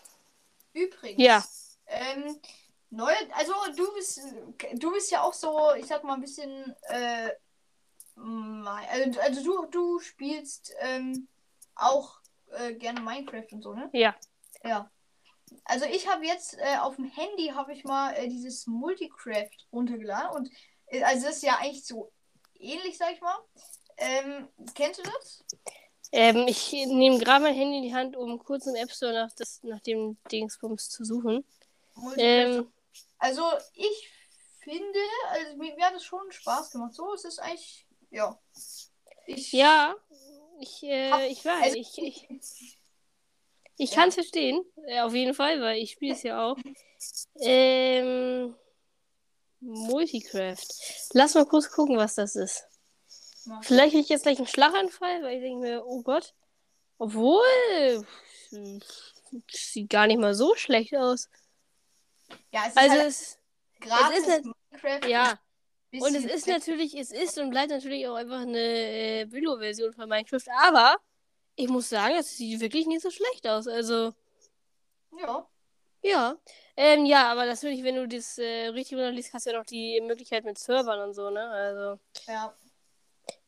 Übrigens. 0.74 1.20
Ja. 1.20 1.44
Ähm, 1.86 2.38
neue, 2.90 3.16
also 3.32 3.52
du 3.76 3.92
bist, 3.94 4.20
du 4.74 4.92
bist 4.92 5.10
ja 5.10 5.22
auch 5.22 5.34
so, 5.34 5.74
ich 5.76 5.86
sag 5.86 6.04
mal 6.04 6.14
ein 6.14 6.20
bisschen, 6.20 6.74
äh, 6.88 7.30
also, 8.16 9.20
also 9.20 9.44
du, 9.44 9.66
du 9.66 9.98
spielst 10.00 10.74
ähm, 10.80 11.28
auch 11.74 12.18
äh, 12.50 12.74
gerne 12.74 13.00
Minecraft 13.00 13.46
und 13.52 13.62
so, 13.62 13.74
ne? 13.74 13.90
Ja. 13.92 14.14
Ja. 14.64 14.90
Also 15.64 15.84
ich 15.86 16.08
habe 16.08 16.24
jetzt 16.24 16.56
äh, 16.58 16.78
auf 16.78 16.96
dem 16.96 17.04
Handy 17.04 17.48
habe 17.48 17.72
ich 17.72 17.84
mal 17.84 18.14
äh, 18.14 18.28
dieses 18.28 18.66
Multicraft 18.66 19.66
runtergeladen 19.72 20.36
und 20.36 20.50
äh, 20.86 21.02
also 21.02 21.26
das 21.26 21.36
ist 21.36 21.42
ja 21.42 21.58
eigentlich 21.58 21.84
so 21.86 22.10
ähnlich, 22.58 22.96
sag 22.96 23.12
ich 23.12 23.20
mal. 23.20 23.38
Ähm, 23.98 24.48
kennst 24.74 25.00
du 25.00 25.02
das? 25.02 25.44
Ähm, 26.12 26.46
ich 26.46 26.72
nehme 26.72 27.18
gerade 27.18 27.44
mein 27.44 27.54
Handy 27.54 27.78
in 27.78 27.82
die 27.82 27.94
Hand, 27.94 28.16
um 28.16 28.38
kurz 28.38 28.66
im 28.66 28.74
App 28.74 28.90
Store 28.90 29.12
nach, 29.12 29.32
das, 29.32 29.62
nach 29.62 29.80
dem 29.80 30.16
Dingsbums 30.30 30.90
zu 30.90 31.04
suchen. 31.04 31.44
Ähm, 32.16 32.70
Also 33.18 33.44
ich 33.74 34.10
finde, 34.60 34.98
also 35.30 35.56
mir, 35.56 35.74
mir 35.74 35.86
hat 35.86 35.94
es 35.94 36.04
schon 36.04 36.30
Spaß 36.30 36.70
gemacht. 36.70 36.94
So, 36.94 37.12
es 37.14 37.24
ist 37.24 37.38
eigentlich, 37.38 37.81
ja. 38.12 38.38
Ich, 39.26 39.52
ja, 39.52 39.94
ich, 40.60 40.82
äh, 40.84 41.26
ich 41.28 41.44
weiß. 41.44 41.62
also, 41.64 41.76
Ich, 41.76 41.98
ich, 41.98 42.28
ich 43.78 43.90
Ja. 43.90 43.96
kann 43.96 44.08
es 44.10 44.14
verstehen. 44.14 44.64
Äh, 44.86 45.00
auf 45.00 45.14
jeden 45.14 45.34
Fall, 45.34 45.60
weil 45.60 45.78
ich 45.78 45.92
spiele 45.92 46.14
es 46.14 46.22
ja 46.22 46.44
auch. 46.50 46.56
Ähm, 47.40 48.54
Multicraft. 49.60 50.66
Lass 51.12 51.34
mal 51.34 51.46
kurz 51.46 51.70
gucken, 51.70 51.96
was 51.96 52.14
das 52.16 52.36
ist. 52.36 52.64
Vielleicht 53.62 53.90
kriege 53.92 54.02
ich 54.04 54.08
jetzt 54.08 54.22
gleich 54.22 54.38
einen 54.38 54.46
Schlaganfall, 54.46 55.22
weil 55.22 55.36
ich 55.36 55.42
denke 55.42 55.60
mir, 55.66 55.84
oh 55.84 56.02
Gott. 56.02 56.34
Obwohl, 56.98 57.42
sieht 59.50 59.90
gar 59.90 60.06
nicht 60.06 60.20
mal 60.20 60.34
so 60.34 60.54
schlecht 60.54 60.94
aus. 60.94 61.28
ja, 62.52 62.62
es 62.66 62.68
ist 62.68 62.76
Also 62.78 62.90
halt 62.92 63.06
es, 63.08 63.38
gratis 63.80 64.18
es 64.18 64.22
ist 64.26 64.30
halt- 64.30 64.44
Minecraft. 64.70 65.08
ja, 65.10 65.40
und 65.92 66.14
es 66.14 66.24
ist 66.24 66.46
natürlich, 66.46 66.94
es 66.98 67.12
ist 67.12 67.38
und 67.38 67.50
bleibt 67.50 67.70
natürlich 67.70 68.06
auch 68.08 68.14
einfach 68.14 68.40
eine 68.40 68.58
äh, 68.58 69.24
Billo-Version 69.26 69.92
von 69.92 70.08
Minecraft, 70.08 70.46
aber 70.64 70.96
ich 71.56 71.68
muss 71.68 71.88
sagen, 71.88 72.14
es 72.18 72.36
sieht 72.36 72.60
wirklich 72.60 72.86
nicht 72.86 73.02
so 73.02 73.10
schlecht 73.10 73.46
aus. 73.46 73.66
Also, 73.68 74.12
Ja, 75.18 75.46
ja. 76.02 76.36
Ähm, 76.76 77.04
ja, 77.04 77.30
aber 77.30 77.44
natürlich, 77.46 77.82
wenn 77.84 77.96
du 77.96 78.08
das 78.08 78.38
äh, 78.38 78.68
richtig 78.68 78.96
runterliest, 78.96 79.34
hast 79.34 79.46
du 79.46 79.50
ja 79.50 79.58
noch 79.58 79.66
die 79.66 80.00
Möglichkeit 80.00 80.44
mit 80.44 80.58
Servern 80.58 81.00
und 81.00 81.14
so, 81.14 81.28
ne? 81.30 81.48
Also, 81.50 82.00
ja. 82.26 82.54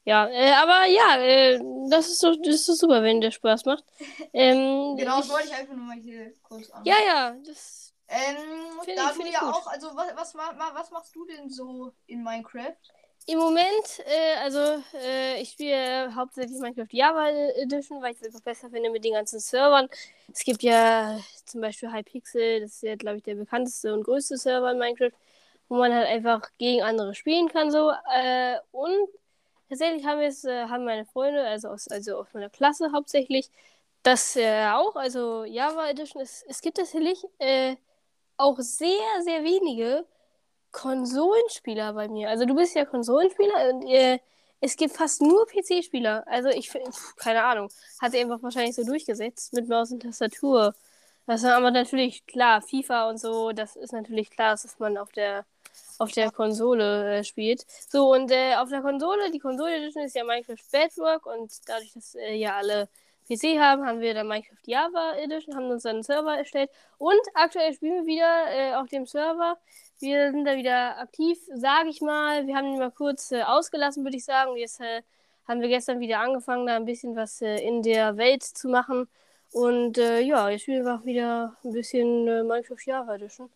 ja, 0.04 0.28
äh, 0.28 0.52
aber 0.52 0.84
ja, 0.84 1.16
äh, 1.22 1.58
das 1.88 2.08
ist 2.08 2.20
so, 2.20 2.34
das 2.36 2.56
ist 2.56 2.66
so 2.66 2.74
super, 2.74 3.02
wenn 3.02 3.20
der 3.22 3.30
Spaß 3.30 3.64
macht. 3.64 3.84
Ähm, 4.34 4.96
Genau, 4.96 5.18
das 5.18 5.30
wollte 5.30 5.48
ich 5.48 5.54
einfach 5.54 5.74
nur 5.74 5.86
mal 5.86 5.96
hier 5.96 6.34
kurz 6.42 6.70
an. 6.70 6.84
ja, 6.84 6.96
ja, 7.06 7.36
das 7.46 7.93
Ähm, 8.14 8.80
Find 8.84 8.98
da 8.98 9.10
ich- 9.10 9.16
du 9.16 9.26
ja 9.26 9.40
gut. 9.40 9.54
auch, 9.54 9.66
also 9.66 9.88
was, 9.94 10.34
was, 10.34 10.34
was 10.74 10.90
machst 10.90 11.14
du 11.16 11.24
denn 11.26 11.50
so 11.50 11.92
in 12.06 12.22
Minecraft? 12.22 12.76
Im 13.26 13.38
Moment, 13.38 14.00
äh, 14.04 14.34
also 14.42 14.82
äh, 15.02 15.40
ich 15.40 15.52
spiele 15.52 16.14
hauptsächlich 16.14 16.58
Minecraft 16.60 16.88
Java 16.92 17.28
Edition, 17.56 18.02
weil 18.02 18.12
ich 18.12 18.18
es 18.20 18.26
einfach 18.26 18.42
besser 18.42 18.68
finde 18.68 18.90
mit 18.90 19.02
den 19.02 19.14
ganzen 19.14 19.40
Servern. 19.40 19.88
Es 20.30 20.40
gibt 20.44 20.62
ja 20.62 21.18
zum 21.46 21.62
Beispiel 21.62 21.90
Hypixel, 21.90 22.60
das 22.60 22.72
ist 22.72 22.82
ja, 22.82 22.96
glaube 22.96 23.16
ich, 23.16 23.22
der 23.22 23.36
bekannteste 23.36 23.94
und 23.94 24.04
größte 24.04 24.36
Server 24.36 24.70
in 24.72 24.78
Minecraft, 24.78 25.12
wo 25.70 25.76
man 25.76 25.94
halt 25.94 26.06
einfach 26.06 26.42
gegen 26.58 26.82
andere 26.82 27.14
spielen 27.14 27.48
kann 27.48 27.70
so. 27.70 27.92
Äh, 28.14 28.58
und 28.72 29.08
tatsächlich 29.70 30.04
haben 30.04 30.20
wir 30.20 30.28
es, 30.28 30.44
äh, 30.44 30.66
haben 30.68 30.84
meine 30.84 31.06
Freunde, 31.06 31.46
also 31.46 31.68
aus, 31.68 31.88
also 31.88 32.18
aus 32.18 32.26
meiner 32.34 32.50
Klasse 32.50 32.92
hauptsächlich, 32.92 33.48
das 34.02 34.36
äh, 34.36 34.66
auch, 34.68 34.96
also 34.96 35.44
Java 35.44 35.88
Edition. 35.88 36.20
Es, 36.20 36.44
es 36.46 36.60
gibt 36.60 36.76
tatsächlich 36.76 37.24
äh, 37.38 37.76
auch 38.36 38.58
sehr, 38.58 39.22
sehr 39.22 39.44
wenige 39.44 40.06
Konsolenspieler 40.72 41.92
bei 41.94 42.08
mir. 42.08 42.28
Also 42.30 42.44
du 42.46 42.54
bist 42.54 42.74
ja 42.74 42.84
Konsolenspieler 42.84 43.70
und 43.70 43.86
äh, 43.86 44.18
es 44.60 44.76
gibt 44.76 44.96
fast 44.96 45.22
nur 45.22 45.46
PC-Spieler. 45.46 46.24
Also 46.26 46.48
ich 46.48 46.70
finde, 46.70 46.90
keine 47.16 47.44
Ahnung, 47.44 47.70
hat 48.00 48.12
sich 48.12 48.20
einfach 48.20 48.42
wahrscheinlich 48.42 48.74
so 48.74 48.84
durchgesetzt 48.84 49.52
mit 49.52 49.68
Maus 49.68 49.92
und 49.92 50.02
Tastatur. 50.02 50.74
Das 51.26 51.42
ist 51.42 51.48
aber 51.48 51.70
natürlich 51.70 52.26
klar, 52.26 52.60
FIFA 52.62 53.10
und 53.10 53.18
so, 53.20 53.52
das 53.52 53.76
ist 53.76 53.92
natürlich 53.92 54.30
klar, 54.30 54.52
dass 54.52 54.78
man 54.78 54.98
auf 54.98 55.12
der 55.12 55.46
auf 55.98 56.12
der 56.12 56.30
Konsole 56.30 57.18
äh, 57.18 57.24
spielt. 57.24 57.64
So, 57.88 58.12
und 58.12 58.30
äh, 58.30 58.56
auf 58.56 58.68
der 58.68 58.82
Konsole, 58.82 59.30
die 59.30 59.38
Konsole 59.38 59.76
Edition 59.76 60.04
ist 60.04 60.14
ja 60.14 60.24
Minecraft 60.24 60.56
Bedrock 60.72 61.26
und 61.26 61.52
dadurch, 61.66 61.92
dass 61.94 62.14
äh, 62.14 62.34
ja 62.34 62.56
alle 62.56 62.88
PC 63.28 63.58
haben, 63.58 63.86
haben 63.86 64.00
wir 64.00 64.14
dann 64.14 64.28
Minecraft 64.28 64.66
Java 64.66 65.16
Edition, 65.16 65.56
haben 65.56 65.70
uns 65.70 65.86
einen 65.86 66.02
Server 66.02 66.36
erstellt 66.36 66.70
und 66.98 67.20
aktuell 67.34 67.72
spielen 67.72 68.04
wir 68.04 68.06
wieder 68.06 68.44
äh, 68.50 68.74
auf 68.74 68.88
dem 68.88 69.06
Server. 69.06 69.58
Wir 70.00 70.30
sind 70.30 70.44
da 70.44 70.56
wieder 70.56 70.98
aktiv, 70.98 71.38
sage 71.54 71.88
ich 71.88 72.00
mal. 72.00 72.46
Wir 72.46 72.56
haben 72.56 72.66
ihn 72.66 72.78
mal 72.78 72.90
kurz 72.90 73.32
äh, 73.32 73.42
ausgelassen, 73.42 74.04
würde 74.04 74.16
ich 74.16 74.24
sagen. 74.24 74.56
Jetzt 74.56 74.80
äh, 74.80 75.02
haben 75.48 75.60
wir 75.60 75.68
gestern 75.68 76.00
wieder 76.00 76.20
angefangen, 76.20 76.66
da 76.66 76.76
ein 76.76 76.84
bisschen 76.84 77.16
was 77.16 77.40
äh, 77.40 77.56
in 77.56 77.82
der 77.82 78.16
Welt 78.16 78.42
zu 78.42 78.68
machen. 78.68 79.08
Und 79.52 79.98
äh, 79.98 80.20
ja, 80.20 80.48
jetzt 80.50 80.62
spielen 80.62 80.84
wir 80.84 80.96
auch 80.96 81.04
wieder 81.04 81.56
ein 81.64 81.72
bisschen 81.72 82.26
äh, 82.28 82.42
Minecraft 82.42 82.84
Java 82.84 83.14
Edition. 83.14 83.48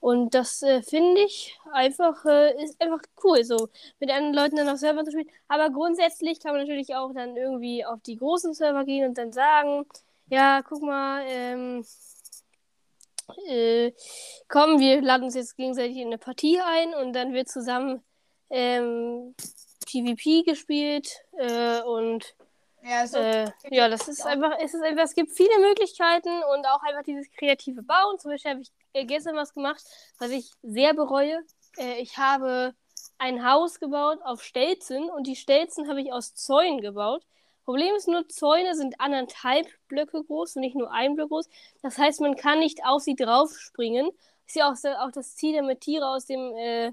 Und 0.00 0.34
das 0.34 0.62
äh, 0.62 0.82
finde 0.82 1.20
ich 1.20 1.58
einfach, 1.72 2.24
äh, 2.24 2.62
ist 2.62 2.80
einfach 2.80 3.00
cool, 3.22 3.44
so 3.44 3.68
mit 4.00 4.10
anderen 4.10 4.34
Leuten 4.34 4.56
dann 4.56 4.68
auf 4.68 4.78
Servern 4.78 5.04
zu 5.04 5.12
spielen. 5.12 5.28
Aber 5.48 5.70
grundsätzlich 5.70 6.40
kann 6.40 6.52
man 6.52 6.62
natürlich 6.62 6.94
auch 6.94 7.12
dann 7.12 7.36
irgendwie 7.36 7.84
auf 7.84 8.00
die 8.02 8.16
großen 8.16 8.54
Server 8.54 8.84
gehen 8.84 9.06
und 9.08 9.18
dann 9.18 9.32
sagen, 9.32 9.84
ja, 10.30 10.62
guck 10.62 10.82
mal, 10.82 11.22
ähm, 11.28 11.84
äh, 13.46 13.92
komm, 14.48 14.80
wir 14.80 15.02
laden 15.02 15.24
uns 15.24 15.34
jetzt 15.34 15.56
gegenseitig 15.56 15.98
in 15.98 16.08
eine 16.08 16.18
Partie 16.18 16.60
ein 16.60 16.94
und 16.94 17.12
dann 17.12 17.34
wird 17.34 17.48
zusammen 17.48 18.02
ähm, 18.48 19.34
PvP 19.86 20.42
gespielt 20.42 21.24
äh, 21.36 21.80
und 21.82 22.34
Ja, 22.82 23.06
so. 23.06 23.18
äh, 23.18 23.50
ja, 23.70 23.88
das 23.88 24.08
ist 24.08 24.24
einfach, 24.24 24.52
es 24.60 24.74
ist 24.74 24.82
einfach, 24.82 25.04
es 25.04 25.14
gibt 25.14 25.32
viele 25.32 25.58
Möglichkeiten 25.60 26.30
und 26.54 26.66
auch 26.66 26.82
einfach 26.82 27.02
dieses 27.02 27.30
kreative 27.30 27.82
Bauen. 27.82 28.18
Zum 28.18 28.30
Beispiel 28.30 28.50
habe 28.52 28.62
ich 28.62 28.72
äh, 28.92 29.04
gestern 29.04 29.36
was 29.36 29.52
gemacht, 29.52 29.82
was 30.18 30.30
ich 30.30 30.50
sehr 30.62 30.94
bereue. 30.94 31.42
Äh, 31.78 32.00
ich 32.00 32.16
habe 32.16 32.74
ein 33.18 33.44
Haus 33.44 33.80
gebaut 33.80 34.18
auf 34.24 34.42
Stelzen 34.42 35.10
und 35.10 35.26
die 35.26 35.36
Stelzen 35.36 35.88
habe 35.88 36.00
ich 36.00 36.12
aus 36.12 36.34
Zäunen 36.34 36.80
gebaut. 36.80 37.22
Problem 37.64 37.94
ist 37.94 38.08
nur, 38.08 38.28
Zäune 38.28 38.74
sind 38.74 39.00
anderthalb 39.00 39.68
Blöcke 39.88 40.24
groß 40.24 40.56
und 40.56 40.62
nicht 40.62 40.74
nur 40.74 40.90
ein 40.90 41.14
Block 41.14 41.28
groß. 41.28 41.48
Das 41.82 41.98
heißt, 41.98 42.20
man 42.20 42.34
kann 42.34 42.58
nicht 42.58 42.84
auf 42.84 43.02
sie 43.02 43.14
draufspringen. 43.14 44.10
Ist 44.46 44.56
ja 44.56 44.72
auch, 44.72 45.06
auch 45.06 45.12
das 45.12 45.36
Ziel, 45.36 45.54
damit 45.54 45.82
Tiere 45.82 46.08
aus 46.08 46.26
dem 46.26 46.56
äh, 46.56 46.92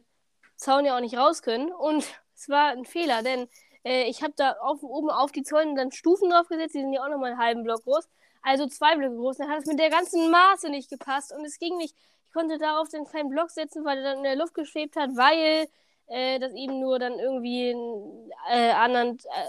Zaun 0.56 0.86
ja 0.86 0.96
auch 0.96 1.02
nicht 1.02 1.18
raus 1.18 1.42
können. 1.42 1.72
Und 1.72 2.06
es 2.36 2.50
war 2.50 2.72
ein 2.72 2.86
Fehler, 2.86 3.24
denn 3.24 3.48
äh, 3.88 4.04
ich 4.10 4.22
habe 4.22 4.34
da 4.36 4.52
auf, 4.60 4.84
oben 4.84 5.10
auf 5.10 5.32
die 5.32 5.44
Zäune 5.44 5.76
dann 5.76 5.92
Stufen 5.92 6.30
draufgesetzt, 6.30 6.76
die 6.76 6.82
sind 6.82 6.94
ja 6.94 7.04
auch 7.04 7.10
nochmal 7.10 7.32
einen 7.32 7.40
halben 7.40 7.64
Block 7.64 7.84
groß. 7.84 8.08
Also 8.42 8.68
zwei 8.68 8.96
Blöcke 8.96 9.16
groß. 9.16 9.38
Dann 9.38 9.50
hat 9.50 9.60
es 9.60 9.66
mit 9.66 9.80
der 9.80 9.90
ganzen 9.90 10.30
Maße 10.30 10.70
nicht 10.70 10.90
gepasst 10.90 11.34
und 11.34 11.46
es 11.46 11.58
ging 11.60 11.78
nicht. 11.78 11.96
Ich 12.26 12.34
konnte 12.34 12.58
darauf 12.58 12.90
den 12.90 13.06
kleinen 13.06 13.30
Block 13.30 13.50
setzen, 13.50 13.86
weil 13.86 14.00
er 14.00 14.04
dann 14.04 14.18
in 14.18 14.24
der 14.24 14.36
Luft 14.36 14.54
geschwebt 14.54 14.96
hat, 14.96 15.12
weil 15.16 15.68
äh, 16.08 16.40
das 16.40 16.54
eben 16.54 16.80
nur 16.80 17.00
dann 17.00 17.18
irgendwie 17.18 17.72
einen 17.72 18.32
äh, 18.52 18.72
anderen, 18.72 19.18
äh, 19.18 19.48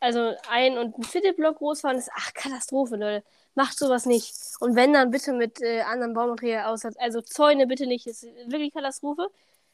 also 0.00 0.32
ein 0.48 0.78
und 0.78 0.98
ein 0.98 1.02
Viertelblock 1.02 1.58
groß 1.58 1.84
war. 1.84 1.90
Und 1.90 1.98
das, 1.98 2.08
ach, 2.14 2.32
Katastrophe, 2.34 2.96
Leute. 2.96 3.24
Macht 3.54 3.78
sowas 3.78 4.06
nicht. 4.06 4.34
Und 4.60 4.76
wenn, 4.76 4.94
dann 4.94 5.10
bitte 5.10 5.32
mit 5.32 5.60
äh, 5.60 5.82
anderem 5.82 6.14
Baumaterial 6.14 6.72
aus. 6.72 6.84
Also 6.96 7.20
Zäune 7.20 7.66
bitte 7.66 7.86
nicht. 7.86 8.06
Das 8.06 8.22
ist 8.22 8.50
wirklich 8.50 8.72
Katastrophe. 8.72 9.28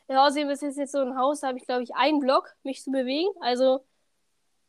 Ja, 0.09 0.27
außerdem 0.27 0.49
ist 0.51 0.63
es 0.63 0.77
jetzt 0.77 0.93
so 0.93 1.01
ein 1.01 1.17
Haus, 1.19 1.41
da 1.41 1.49
habe 1.49 1.59
ich, 1.59 1.67
glaube 1.67 1.83
ich, 1.83 1.95
einen 1.95 2.19
Block, 2.19 2.55
mich 2.63 2.83
zu 2.83 2.91
bewegen. 2.91 3.29
Also, 3.41 3.85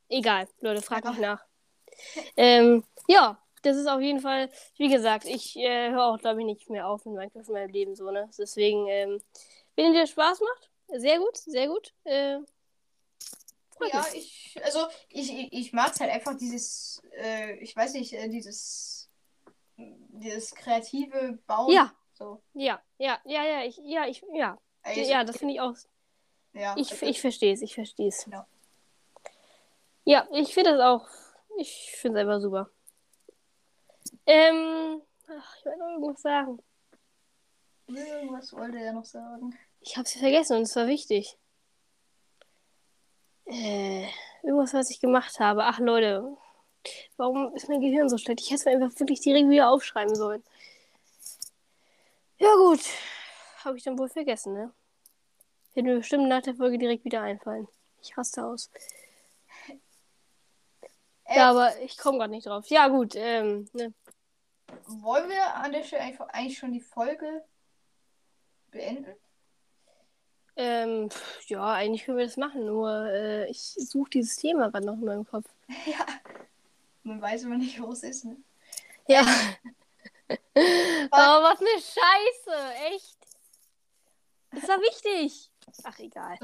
egal, 0.09 0.47
Leute, 0.59 0.81
fragt 0.81 1.05
mich 1.05 1.19
nach. 1.19 1.43
Ähm, 2.35 2.83
ja, 3.07 3.41
das 3.61 3.75
ist 3.77 3.87
auf 3.87 4.01
jeden 4.01 4.21
Fall, 4.21 4.49
wie 4.77 4.87
gesagt, 4.89 5.25
ich 5.25 5.55
äh, 5.57 5.91
höre 5.91 6.05
auch, 6.05 6.17
glaube 6.19 6.39
ich, 6.41 6.45
nicht 6.45 6.69
mehr 6.69 6.87
auf 6.87 7.05
mit 7.05 7.15
Minecraft 7.15 7.47
in 7.47 7.53
meinem 7.53 7.69
Leben 7.71 7.95
so, 7.95 8.09
ne? 8.11 8.29
Deswegen, 8.37 8.87
ähm, 8.87 9.21
wenn 9.75 9.93
dir 9.93 10.07
Spaß 10.07 10.39
macht, 10.41 10.71
sehr 10.99 11.19
gut, 11.19 11.37
sehr 11.37 11.67
gut. 11.67 11.93
Äh, 12.03 12.39
Ja, 13.91 14.05
ich, 14.13 14.57
also 14.63 14.87
ich, 15.09 15.31
ich, 15.31 15.53
ich 15.53 15.73
mag 15.73 15.93
es 15.93 15.99
halt 15.99 16.11
einfach 16.11 16.35
dieses, 16.37 17.01
äh, 17.17 17.55
ich 17.59 17.75
weiß 17.75 17.93
nicht, 17.93 18.13
äh, 18.13 18.27
dieses, 18.29 19.09
dieses 19.77 20.53
kreative 20.55 21.39
Bauen. 21.47 21.71
Ja. 21.73 21.93
So. 22.13 22.41
Ja, 22.53 22.81
ja, 22.97 23.19
ja, 23.23 23.45
ja, 23.45 23.63
ich, 23.63 23.77
ja, 23.83 24.05
ich, 24.05 24.21
ja, 24.33 24.57
Also, 24.83 25.01
ja, 25.01 25.23
das 25.23 25.37
finde 25.37 25.53
ich 25.53 25.61
auch. 25.61 25.75
ja, 26.53 26.75
Ich, 26.77 26.91
also, 26.91 27.05
ich 27.05 27.21
verstehe 27.21 27.53
es, 27.53 27.61
ich 27.61 27.73
verstehe 27.75 28.09
es. 28.09 28.25
Genau. 28.25 28.45
Ja, 30.05 30.27
ich 30.31 30.53
finde 30.53 30.71
das 30.71 30.81
auch. 30.81 31.07
Ich 31.57 31.95
finde 31.97 32.19
es 32.19 32.25
einfach 32.25 32.41
super. 32.41 32.69
Ähm, 34.25 35.01
ach, 35.27 35.57
ich 35.57 35.65
wollte 35.65 35.79
noch 35.79 35.89
irgendwas 35.89 36.21
sagen. 36.21 36.59
Irgendwas 37.87 38.53
wollte 38.53 38.79
er 38.79 38.93
noch 38.93 39.05
sagen. 39.05 39.57
Ich 39.81 39.97
habe 39.97 40.05
es 40.05 40.13
vergessen 40.13 40.57
und 40.57 40.63
es 40.63 40.75
war 40.75 40.87
wichtig. 40.87 41.37
Äh, 43.45 44.07
irgendwas, 44.43 44.73
was 44.73 44.89
ich 44.91 44.99
gemacht 44.99 45.39
habe. 45.39 45.63
Ach, 45.63 45.79
Leute. 45.79 46.37
Warum 47.17 47.53
ist 47.55 47.67
mein 47.67 47.81
Gehirn 47.81 48.07
so 48.09 48.17
schlecht? 48.17 48.41
Ich 48.41 48.47
hätte 48.47 48.55
es 48.59 48.65
mir 48.65 48.71
einfach 48.71 48.99
wirklich 48.99 49.21
direkt 49.21 49.49
wieder 49.49 49.69
aufschreiben 49.69 50.15
sollen. 50.15 50.43
Ja, 52.37 52.53
gut. 52.55 52.81
Habe 53.65 53.77
ich 53.77 53.83
dann 53.83 53.97
wohl 53.97 54.09
vergessen, 54.09 54.53
ne? 54.53 54.71
Wird 55.73 55.85
mir 55.85 55.97
bestimmt 55.97 56.27
nach 56.27 56.41
der 56.41 56.55
Folge 56.55 56.77
direkt 56.77 57.03
wieder 57.03 57.21
einfallen. 57.21 57.67
Ich 58.01 58.17
raste 58.17 58.45
aus. 58.45 58.69
Äh, 61.29 61.37
Ja, 61.37 61.51
aber 61.51 61.79
ich 61.81 61.97
komme 61.97 62.17
gerade 62.17 62.31
nicht 62.31 62.47
drauf. 62.47 62.65
Ja, 62.67 62.87
gut. 62.87 63.13
Ähm, 63.15 63.69
ne. 63.73 63.93
Wollen 64.87 65.29
wir 65.29 65.55
an 65.55 65.71
der 65.71 65.83
Stelle 65.83 66.03
einfach 66.03 66.27
eigentlich 66.29 66.57
schon 66.57 66.73
die 66.73 66.81
Folge 66.81 67.43
beenden? 68.71 69.15
ähm, 70.55 71.09
ja, 71.47 71.71
eigentlich 71.71 72.03
können 72.03 72.17
wir 72.17 72.25
das 72.25 72.35
machen. 72.37 72.65
Nur 72.65 73.05
äh, 73.05 73.49
ich 73.49 73.61
suche 73.61 74.09
dieses 74.09 74.35
Thema 74.35 74.69
gerade 74.69 74.85
noch 74.85 74.95
in 74.95 75.05
meinem 75.05 75.25
Kopf. 75.25 75.45
ja. 75.85 76.05
Man 77.03 77.21
weiß 77.21 77.43
immer 77.43 77.57
nicht, 77.57 77.81
wo 77.81 77.91
es 77.91 78.03
ist, 78.03 78.25
ne? 78.25 78.35
Ja. 79.07 79.21
oh, 80.29 80.35
was 81.11 81.59
eine 81.61 81.69
Scheiße. 81.79 82.73
Echt. 82.93 83.17
Das 84.51 84.67
war 84.67 84.79
wichtig. 84.81 85.49
Ach, 85.83 85.97
egal. 85.99 86.37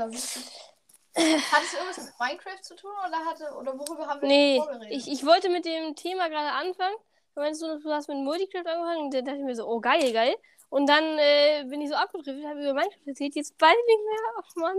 Hat 1.18 1.64
es 1.64 1.74
irgendwas 1.74 1.98
mit 2.06 2.20
Minecraft 2.20 2.62
zu 2.62 2.76
tun 2.76 2.92
oder 3.08 3.18
hatte 3.26 3.56
oder 3.58 3.78
worüber 3.80 4.08
haben 4.08 4.22
wir 4.22 4.28
Nee, 4.28 4.58
vorgeredet? 4.58 4.92
ich, 4.92 5.08
ich 5.12 5.26
wollte 5.26 5.50
mit 5.50 5.66
dem 5.66 5.96
Thema 5.96 6.28
gerade 6.30 6.52
anfangen. 6.52 6.96
Du 7.36 7.42
meinst, 7.42 7.62
du, 7.62 7.80
du 7.80 7.92
hast 7.92 8.08
mit 8.10 8.18
Multicraft 8.18 8.66
angefangen 8.68 9.02
und 9.06 9.14
dann 9.14 9.26
dachte 9.26 9.38
ich 9.40 9.44
mir 9.46 9.56
so, 9.56 9.68
oh 9.68 9.80
geil, 9.80 10.12
geil. 10.14 10.36
Und 10.70 10.88
dann 10.88 11.04
äh, 11.18 11.64
bin 11.70 11.82
ich 11.82 11.90
so 11.90 11.96
abgedriftet, 11.96 12.46
habe 12.46 12.60
über 12.62 12.74
Minecraft 12.74 13.08
erzählt. 13.08 13.36
Jetzt 13.36 13.56
weiß 13.62 13.76
ich 13.78 13.86
nicht 13.88 14.06
mehr. 14.06 14.34
Ach 14.44 14.56
Mann. 14.56 14.78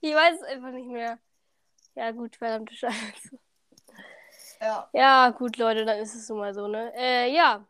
Ich 0.00 0.14
weiß 0.14 0.36
es 0.40 0.42
einfach 0.46 0.70
nicht 0.70 0.88
mehr. 0.88 1.18
Ja, 1.94 2.10
gut, 2.10 2.36
verdammte 2.36 2.74
Scheiße. 2.74 3.38
ja. 4.60 4.88
Ja, 4.92 5.30
gut, 5.30 5.56
Leute, 5.56 5.84
dann 5.84 5.98
ist 5.98 6.14
es 6.14 6.26
so 6.26 6.34
mal 6.34 6.52
so, 6.54 6.66
ne? 6.66 6.92
Äh, 6.96 7.32
ja. 7.34 7.64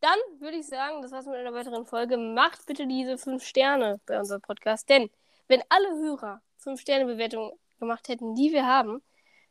Dann 0.00 0.18
würde 0.38 0.58
ich 0.58 0.66
sagen, 0.66 1.02
das 1.02 1.10
war's 1.12 1.26
mit 1.26 1.34
einer 1.36 1.52
weiteren 1.52 1.84
Folge. 1.86 2.16
Macht 2.16 2.64
bitte 2.66 2.86
diese 2.86 3.18
5 3.18 3.42
Sterne 3.44 4.00
bei 4.06 4.18
unserem 4.18 4.42
Podcast. 4.42 4.88
Denn 4.88 5.10
wenn 5.48 5.62
alle 5.68 5.88
Hörer 5.96 6.40
5 6.66 6.80
Sterne 6.80 7.06
Bewertungen 7.06 7.52
gemacht 7.78 8.08
hätten, 8.08 8.34
die 8.34 8.52
wir 8.52 8.66
haben, 8.66 9.02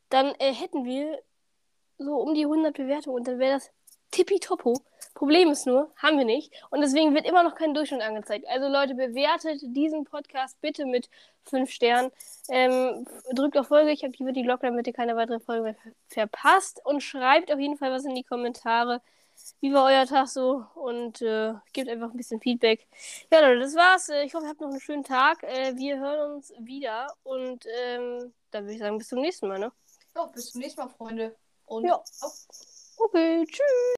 dann 0.09 0.35
äh, 0.39 0.53
hätten 0.53 0.83
wir 0.83 1.21
so 1.97 2.17
um 2.17 2.33
die 2.33 2.43
100 2.43 2.75
Bewertungen 2.75 3.15
und 3.15 3.27
dann 3.27 3.39
wäre 3.39 3.53
das 3.53 3.71
tippitoppo. 4.11 4.81
Problem 5.13 5.49
ist 5.49 5.65
nur, 5.65 5.93
haben 5.95 6.17
wir 6.17 6.25
nicht. 6.25 6.51
Und 6.71 6.81
deswegen 6.81 7.15
wird 7.15 7.25
immer 7.25 7.41
noch 7.43 7.55
kein 7.55 7.73
Durchschnitt 7.73 8.01
angezeigt. 8.01 8.45
Also 8.49 8.67
Leute, 8.67 8.95
bewertet 8.95 9.61
diesen 9.63 10.03
Podcast 10.03 10.59
bitte 10.59 10.85
mit 10.85 11.09
5 11.45 11.71
Sternen. 11.71 12.11
Ähm, 12.49 13.05
drückt 13.33 13.57
auf 13.57 13.67
Folge, 13.67 13.91
ich 13.91 14.03
aktiviere 14.03 14.33
die 14.33 14.43
Glocke, 14.43 14.67
damit 14.67 14.87
ihr 14.87 14.93
keine 14.93 15.15
weitere 15.15 15.39
Folge 15.39 15.63
mehr 15.63 15.75
ver 15.75 16.27
verpasst. 16.27 16.81
Und 16.83 17.01
schreibt 17.01 17.49
auf 17.49 17.59
jeden 17.59 17.77
Fall 17.77 17.91
was 17.91 18.03
in 18.03 18.13
die 18.13 18.23
Kommentare. 18.23 19.01
Wie 19.61 19.73
war 19.73 19.85
euer 19.85 20.05
Tag 20.05 20.27
so? 20.27 20.65
Und 20.75 21.21
äh, 21.21 21.53
gebt 21.73 21.89
einfach 21.89 22.11
ein 22.11 22.17
bisschen 22.17 22.41
Feedback. 22.41 22.87
Ja, 23.31 23.39
Leute, 23.41 23.61
das 23.61 23.75
war's. 23.75 24.09
Äh, 24.09 24.23
Ich 24.25 24.33
hoffe, 24.33 24.45
ihr 24.45 24.49
habt 24.49 24.61
noch 24.61 24.69
einen 24.69 24.79
schönen 24.79 25.03
Tag. 25.03 25.43
Äh, 25.43 25.75
wir 25.75 25.99
hören 25.99 26.35
uns 26.35 26.53
wieder. 26.59 27.07
Und 27.23 27.65
ähm, 27.83 28.33
dann 28.51 28.63
würde 28.63 28.73
ich 28.73 28.79
sagen, 28.79 28.97
bis 28.97 29.07
zum 29.09 29.21
nächsten 29.21 29.47
Mal. 29.47 29.59
Ne? 29.59 29.71
ja, 30.15 30.25
bis 30.27 30.51
zum 30.51 30.61
nächsten 30.61 30.81
Mal, 30.81 30.89
Freunde. 30.89 31.35
Und 31.65 31.85
Ja. 31.85 31.95
auf 31.95 32.47
Okay, 32.97 33.45
tschüss. 33.45 33.95